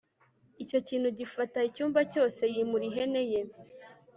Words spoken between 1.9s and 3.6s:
cyose Yimura ihene ye